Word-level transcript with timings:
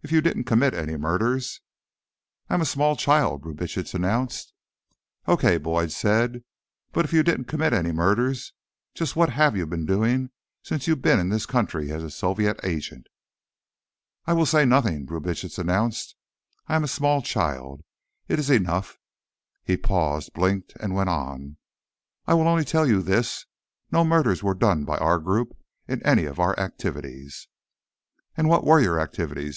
"If 0.00 0.12
you 0.12 0.22
didn't 0.22 0.44
commit 0.44 0.72
any 0.72 0.96
murders—" 0.96 1.60
"I 2.48 2.54
am 2.54 2.62
a 2.62 2.64
small 2.64 2.96
child," 2.96 3.42
Brubitsch 3.42 3.92
announced. 3.92 4.54
"Okay," 5.26 5.58
Boyd 5.58 5.90
said. 5.92 6.44
"But 6.92 7.04
if 7.04 7.12
you 7.12 7.22
didn't 7.22 7.44
commit 7.48 7.74
any 7.74 7.92
murders, 7.92 8.54
just 8.94 9.16
what 9.16 9.30
have 9.30 9.54
you 9.56 9.66
been 9.66 9.84
doing 9.84 10.30
since 10.62 10.86
you've 10.86 11.02
been 11.02 11.18
in 11.20 11.28
this 11.28 11.44
country 11.44 11.92
as 11.92 12.02
a 12.02 12.08
Soviet 12.10 12.58
agent?" 12.64 13.08
"I 14.24 14.32
will 14.32 14.46
say 14.46 14.64
nothing," 14.64 15.04
Brubitsch 15.04 15.58
announced. 15.58 16.14
"I 16.68 16.76
am 16.76 16.84
a 16.84 16.88
small 16.88 17.20
child. 17.20 17.82
It 18.28 18.38
is 18.38 18.48
enough." 18.48 18.96
He 19.64 19.76
paused, 19.76 20.32
blinked, 20.32 20.74
and 20.80 20.94
went 20.94 21.10
on, 21.10 21.58
"I 22.26 22.32
will 22.32 22.48
only 22.48 22.64
tell 22.64 22.86
you 22.88 23.02
this: 23.02 23.44
no 23.92 24.02
murders 24.04 24.42
were 24.42 24.54
done 24.54 24.84
by 24.86 24.96
our 24.98 25.18
group 25.18 25.54
in 25.86 26.02
any 26.06 26.24
of 26.24 26.38
our 26.40 26.58
activities." 26.58 27.48
"And 28.34 28.48
what 28.48 28.64
were 28.64 28.80
your 28.80 28.98
activities?" 28.98 29.56